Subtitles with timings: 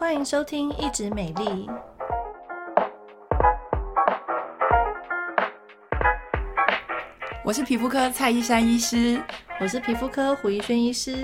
[0.00, 1.44] 欢迎收听《一直美丽》，
[7.44, 9.20] 我是皮肤科蔡依珊医师，
[9.60, 11.18] 我是皮肤科胡怡轩医师。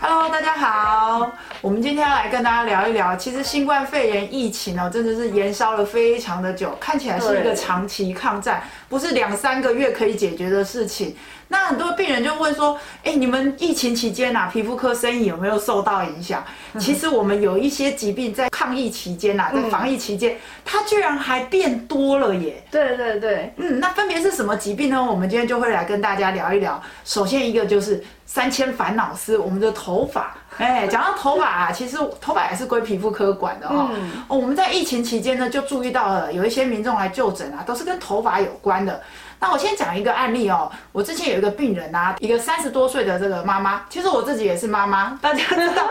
[0.00, 11.14] Hello，大家好，我们今天要来跟大家聊一聊，其实新冠肺炎疫情哦，真的是延烧了非常的久，看起来是一个长期抗战，不是两三个月可以解决的事情。
[11.52, 16.42] 那很多病人就问说，哎，你们疫情期间啊，皮肤科生意有没有受到影响？
[16.78, 22.64] 其实我们有一些疾病在抗疫期间啊，在防疫期间，它居然还变多了耶。
[22.70, 25.04] 对对对，嗯，那分别是什么疾病呢？
[25.04, 26.82] 我们今天就会来跟大家聊一聊。
[27.04, 30.34] 首先一个就是三千烦恼丝，我们的头发。
[30.58, 33.90] 哎，讲到头发啊，其实头发也是归皮肤科管的哦。
[34.28, 39.00] 哦，我们在疫情期间呢，就注意到了有一些民众来就诊啊，都是跟头发有关的。
[39.42, 45.82] 那我先讲一个案例哦，我之前有一个病人啊，一个三十多岁的这个妈妈，其实我自己也是妈妈，大家知道，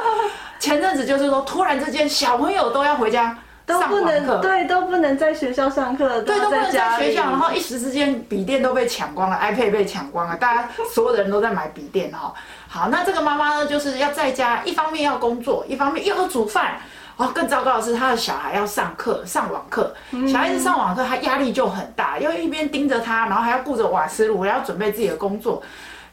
[0.58, 3.38] 前阵子就是说，突然之间小朋友都要回家
[3.68, 12.34] 上网课，对，都不能在学校上课，对，都不能在学校，然后一时之间笔电都被抢光了，iPad 被抢光了，大家所有的人都在买笔电哈。
[12.70, 16.80] 好，那这个妈妈呢，就是要在家，一方面要工作，一方面又要煮饭。
[17.22, 19.94] 哦，更糟糕的是，他的小孩要上课，上网课。
[20.28, 25.62] 小孩子上网课，他压力就很大，要一边盯着他，然后还要顾着瓦斯炉，还要准备自己的工作。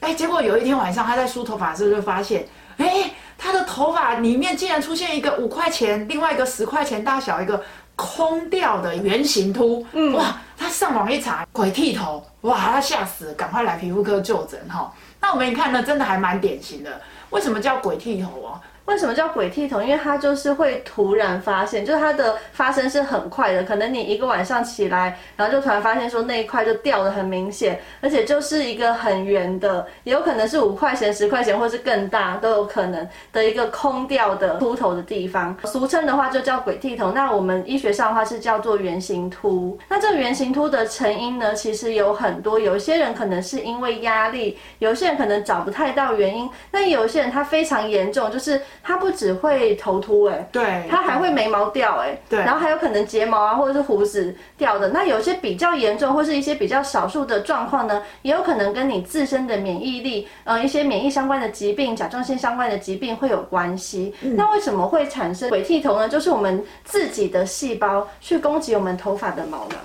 [0.01, 7.65] 哎，结果有一天晚上，他在梳头发的时候就发现，哎，他的头发里面竟然出现一个五块钱，另外一个十块钱大小一个
[7.97, 9.87] 空掉的圆形秃。
[9.93, 14.93] 嗯，哇，他上网一查，鬼剃头，哇，他吓死了，赶快来皮肤科就诊哈。
[15.23, 17.01] 那我们一看呢，真的还蛮典型的。
[17.31, 18.61] 为什么叫鬼剃头哦？
[18.89, 19.83] 为什么叫鬼剃头？
[19.83, 35.55] 因为它就是会突然发现，就是它的发生是很快的，可能你一个晚上起来，然后就突然发现说那一块就掉得很明显，而且就是一个很圆的，也有可能是五块钱、十块钱，或是更大都有可能的一个空掉的秃头的地方。
[35.65, 39.79] 俗称的话就叫鬼剃头，那我们医学上的话是叫做圆形秃。
[39.91, 48.59] 那这个圆形秃的成因呢，其实有很多，有些人可能是因为压力，有些人可能找不太到原因，但有些人他非常严重，就是。
[48.83, 54.89] 它不只会头秃哎，对，它还会眉毛掉哎，对，然后还有可能睫毛啊或者是胡子掉的。
[54.89, 64.15] 那有些比较严重或是一些比较少数的状况呢，也有可能跟你自身的免疫力，呃，一些免疫相关的疾病、甲状腺相关的疾病会有关系。
[64.23, 64.35] 嗯。
[64.37, 66.09] 那为什么会产生鬼剃头呢？
[66.09, 69.79] 就是我们自己的细胞去攻击我们头发的毛囊。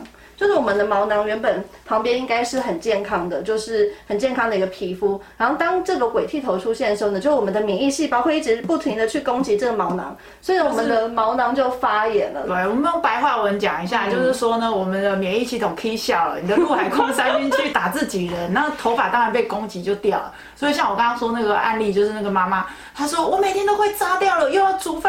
[0.43, 5.21] 就是我们的毛囊原本旁边应该是很健康的，就是很健康的一个皮肤。
[5.37, 12.41] 然后当这个鬼剃头出现的时候呢，就我们的免疫细胞会一直不停的去攻击这个毛囊，所以我们的毛囊就发炎了。
[12.45, 20.33] 对，我们用白话文讲一下，就是说呢，我们的免疫系统 K 笑了，你的陆海空三军去打自己人，那头发当然被攻击就掉了。
[20.57, 24.99] 所以像我刚刚说那个案例，就是那个妈妈，她说我每天都会扎掉了，又要煮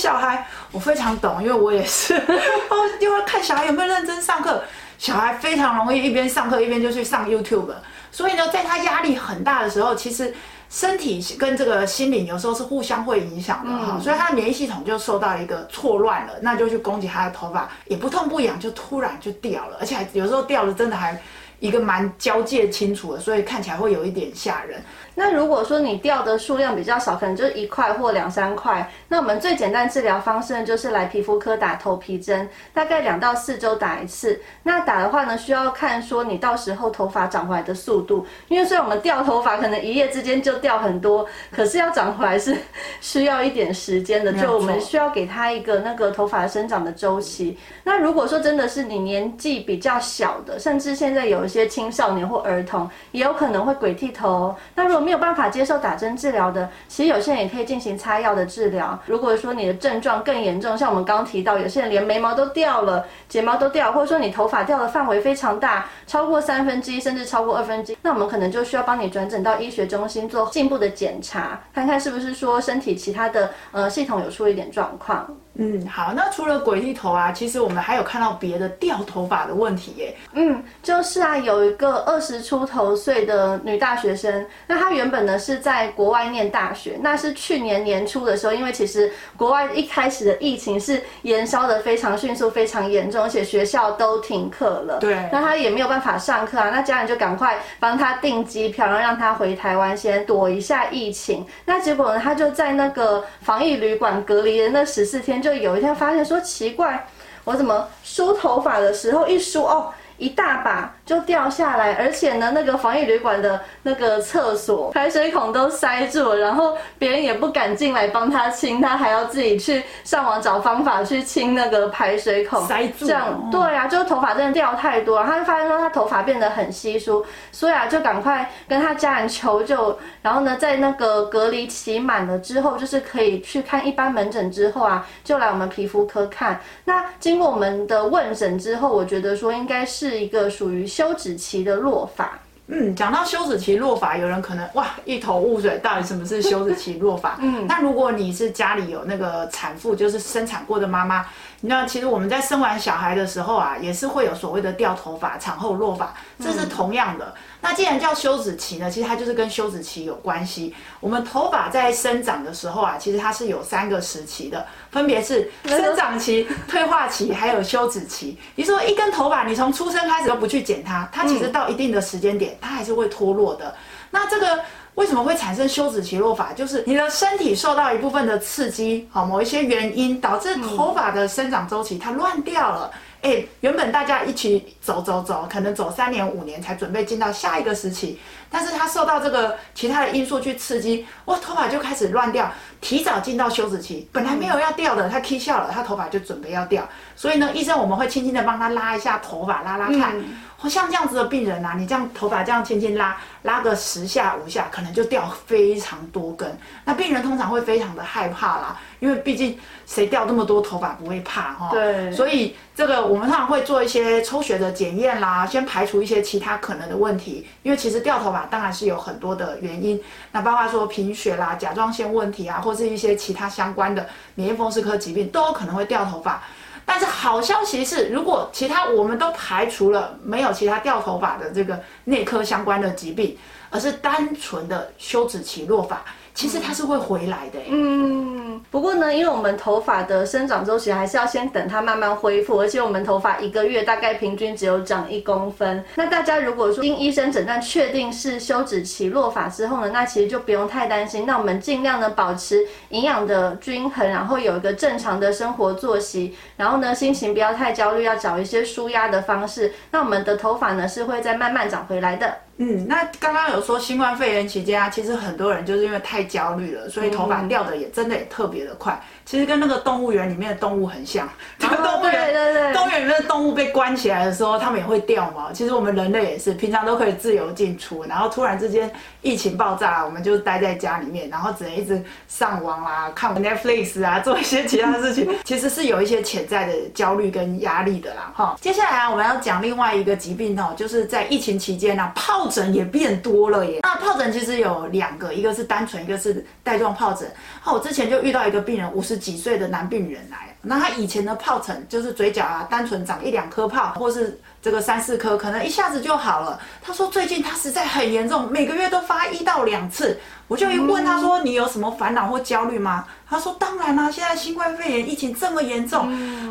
[0.00, 4.62] 小孩，我非常懂，因为我也是，哦，又要看小孩有没有认真上课。
[4.96, 7.72] 小孩非常容易一边上课一边就去上 YouTube，
[8.12, 10.34] 所以呢，在他压力很大的时候，其实
[10.68, 21.18] 身体跟这个心理有时候是互相会影响的哈，所以他的免疫系统就受到一个错乱了，那就去攻击他的头发，也不痛不痒，就突然就掉了，而且还有时候掉了真的还
[21.60, 24.82] 一个蛮交界清楚的，所以看起来会有一点吓人。
[25.14, 34.40] 那如果说你掉的数量比较少，可能就是一块或两三块，那我们最简单治疗方式呢，就是来皮肤科打头皮针，大概两到四周打一次。
[34.62, 42.56] 那打的话呢，需要看说你到时候头发长回来的速度，因为虽然我们掉头发可能一夜之间就掉很多，可是要长回来是
[43.02, 47.58] 需要一点时间的，就我们需要给他一个那个头发生长的周期。
[47.84, 54.54] 那如果说真的是你年纪比较小的，甚至现在有一些青少年或儿童，也有可能会鬼剃头。
[54.76, 58.96] 那如果没有办法接受打针治疗的，其实有些人也可以进行擦药的治疗。
[59.06, 75.26] 如果说你的症状更严重，像我们刚刚提到，有些人连眉毛都掉了，睫毛都掉，或者说你头发掉的范围非常大，超过三分之一甚至超过二分之一，那我们可能就需要帮你转诊到医学中心做进一步的检查，看看是不是说身体其他的呃系统有出一点状况。
[75.62, 80.16] 嗯，好，那除了鬼剃头啊，其实我们还有看到别的掉头发的问题耶。
[80.32, 94.98] 嗯，就是啊，有一个二十出头岁的女大学生，那她原本呢是在国外念大学，那是去年年初的时候，因为其实国外一开始的疫情是延烧的非常迅速、非常严重，而且学校都停课了。
[94.98, 101.44] 对，那她也没有办法上课啊，那家人就赶快帮她订机票，然后让她回台湾先躲一下疫情。
[101.66, 105.40] 那结果呢，她就在那个防疫旅馆隔离的那十四天。
[105.40, 107.06] 就有一天发现说奇怪，
[107.44, 123.06] 我怎么梳头发的时候一梳哦，一大把就掉下来，而且呢，那个防疫旅馆的那个厕所排水孔都塞住了，然后别人也不敢进来帮他清，他还要自己去上网找方法去清那个排水孔，塞住。
[123.06, 136.60] 这样对啊，就头发真的掉太多，他就发现说他头发变得很稀疏，所以啊，就赶快跟他家人求救，然后呢，在那个隔离期满了之后，就是可以去看一般门诊之后啊，就来我们皮肤科看。
[136.84, 140.10] 那经过我们的问诊之后，我觉得说应该是。
[140.10, 142.38] 是一个属于休止期的落法。
[142.66, 147.38] 嗯，讲到休止期落法，有人可能哇一头雾水，到底什么是休止期落法？
[147.40, 151.26] 嗯，那如果你是家里有那个产妇，就是生产过的妈妈。
[151.62, 157.34] 那其实我们在生完小孩的时候啊，也是会有所谓的掉头发、产后落发，这是同样的。
[157.60, 160.74] 那既然叫休止期呢，其实它就是跟休止期有关系。
[161.00, 168.38] 我们头发在生长的时候啊，其实它是有三个时期的，分别是生长期、退化期，还有休止期。
[168.54, 173.74] 你说一根头发，你从出生开始都不去剪它，它其实到一定的时间点，它还是会脱落的。
[174.10, 174.60] 那这个。
[175.00, 176.52] 为什么会产生休止期落发？
[176.52, 182.90] 就是你的身体受到一部分的刺激，好，某一些原因导致头发的生长周期它乱掉了。
[183.22, 188.18] 哎，原本大家一起走走走，可能走三年五年才准备进到下一个时期，
[188.50, 192.50] 但是他受到这个其他的因素去刺激，哇，头发就开始乱掉，
[192.80, 194.08] 提早进到休止期。
[194.12, 196.88] 本来没有要掉的，它起笑了，他头发就准备要掉。
[197.14, 200.18] 所以呢，医生我们会轻轻的帮他拉一下头发，拉拉看。
[200.18, 200.24] 嗯
[200.68, 206.54] 像这样子的病人呐、啊，你这样头发这样轻轻拉，拉个十下五下，可能就掉非常多根。
[206.84, 211.70] 那病人通常会非常的害怕啦，因为毕竟谁掉那么多头发不会怕哈？
[211.72, 212.12] 对。
[212.12, 217.46] 所以这个我们通常会做一些抽血的检验啦，先排除一些其他可能的问题。
[217.62, 220.00] 因为其实掉头发当然是有很多的原因，
[220.30, 224.06] 那包括说贫血啦、甲状腺问题啊，或是一些其他相关的
[224.36, 226.42] 免疫风湿科疾病，都有可能会掉头发。
[226.84, 233.36] 但是好消息是，如果其他我们都排除了，没有其他掉头发的这个内科相关的疾病，
[233.70, 236.02] 而是单纯的休止期落发。
[236.32, 237.58] 其实它是会回来的。
[237.68, 238.29] 嗯，
[238.70, 245.84] 不过呢，因为我们头发的生长周期还是要先等它慢慢恢复，而且我们头发一个月大概平均只有长一公分。
[245.96, 251.26] 那大家如果说经医生诊断确定是休止期落发之后呢，那其实就不用太担心。
[251.26, 259.72] 那我们尽量呢保持营养的均衡，然后有一个正常的生活作息，然后呢心情不要太焦虑，要找一些舒压的方式。
[259.90, 262.36] 那我们的头发呢是会再慢慢长回来的。
[262.62, 269.00] 嗯，那刚刚有说新冠肺炎期间啊，其实很多人就是因为太焦虑了，所以头发掉的也真的也特别的快。
[269.24, 271.26] 其实跟那个动物园里面的动物很像，
[271.58, 275.50] 这个动物园，对对对，动物园里面的动物被关起来的时候，它们也会掉毛。
[275.52, 278.90] 其实我们人类也是，平常都可以自由进出，然后突然之间
[279.22, 288.32] 疫情爆炸，我们就待在家里面，然后只能一直上网啊，看 Netflix 啊，做一些其他的事情，其实是有一些潜在的焦虑跟压力的啦。
[288.34, 293.80] 哈，接下来啊，我们要讲另外一个疾病哦，就是在疫情期间啊，疱疹也变多了耶。
[293.82, 297.30] 那疱疹其实有两个，一个是单纯，一个是带状疱疹。
[297.64, 306.60] 那，我之前就遇到一个病人，五十几岁的男病人来，那他以前的疱疹就是嘴角啊，单纯长一两颗泡，或是这个三四颗，可能一下子就好了。
[306.82, 310.20] 他说最近他实在很严重，每个月都发一到两次。
[310.48, 313.04] 我就一问他说，你有什么烦恼或焦虑吗？
[313.28, 316.10] 他说当然啦，现在新冠肺炎疫情这么严重，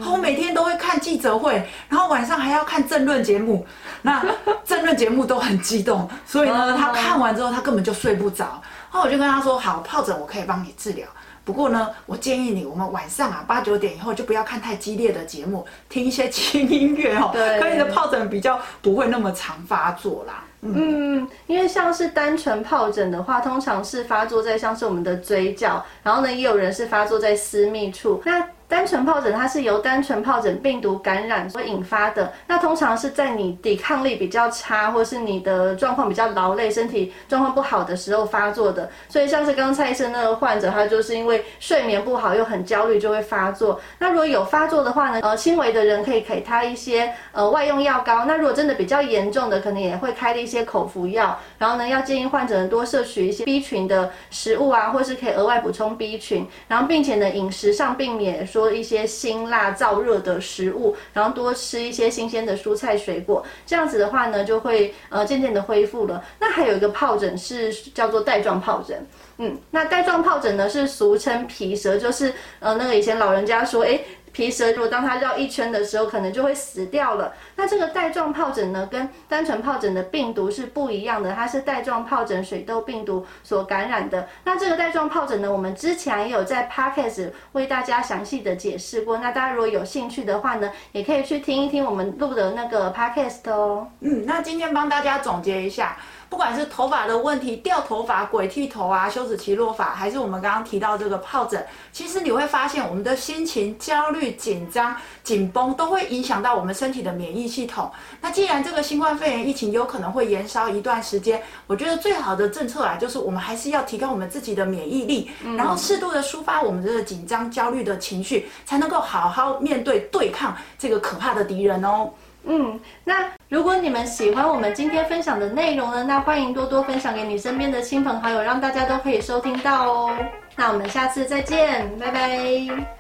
[0.10, 3.68] 我每天都会看记者会，然后晚上还要看政论节目，
[4.04, 4.26] 那
[4.66, 8.62] 政论节目都很激动，所以呢，他看完之后他根本就睡不着。
[8.92, 11.06] 然后我就跟他说，好，疱疹我可以帮你治疗。
[11.44, 20.44] 不过呢，我建议你，我们晚上啊八九点以后就不要看太激烈的节目，听一些轻音乐哦，对，可以的疱疹比较不会那么常发作啦。
[20.62, 28.22] 嗯，因为像是单纯疱疹的话，通常是发作在像是我们的嘴角，然后呢，也有人是发作在私密处。
[28.26, 38.88] 那单纯疱疹它是由单纯疱疹病毒感染所引发的，那通常是在你抵抗力比较差，或是你的状况比较劳累、身体状况不好的时候发作的。
[39.10, 43.82] 所以像是刚刚蔡医生那个患者，他就是因为睡眠不好又很焦虑就会发作。
[43.98, 48.26] 那如果有发作的话呢，呃，轻微的人可以给他一些呃外用药膏。
[48.26, 51.36] 那如果真的比较严重的，可能也会开的一些口服药。
[51.58, 56.48] 然后呢，要建议患者多摄取一些 B 群的食物啊，或是可以额外补充 B 群。
[56.68, 58.59] 然后并且呢，饮食上避免说。
[58.60, 66.22] 多一些辛辣燥热的食物，然后多吃一些新鲜的蔬菜水果，这样子的话呢，就会呃渐渐的恢复了。
[66.40, 73.98] 那还有一个疱疹是叫做带状疱疹，嗯，那带状疱疹呢是俗称皮蛇，就是呃那个以前老人家说，哎。
[74.32, 77.34] 皮蛇如果当它绕一圈的时候，可能就会死掉了。
[77.56, 84.28] 那这个带状疱疹呢，跟单纯疱疹的病毒是不一样的，它是带状疱疹水痘病毒所感染的。
[84.44, 89.18] 那这个带状疱疹呢，我们之前也有在 Podcast 为大家详细的解释过。
[89.18, 93.88] 那大家如果有兴趣的话呢，也可以去听一听我们录的那个 Podcast 哦。
[94.02, 95.98] 嗯，那今天帮大家总结一下。
[96.30, 107.92] 不管是头发的问题，掉头发、鬼剃头啊、休止期落发，还是我们刚刚提到这个疱疹，其实你会发现，我们的心情焦虑、紧张、紧绷，都会影响到我们身体的免疫系统。
[108.22, 122.12] 那既然这个新冠肺炎疫情有可能会延烧一段时间，我觉得最好的政策啊，就是我们还是要提高我们自己的免疫力，然后适度的抒发我们这个紧张、焦虑的情绪，才能够好好面对、对抗这个可怕的敌人哦。
[122.52, 130.18] 嗯，那如果你们喜欢我们今天分享的内容呢，那欢迎多多分享给你身边的亲朋好友，让大家都可以收听到哦。
[130.56, 132.99] 那我们下次再见，拜拜。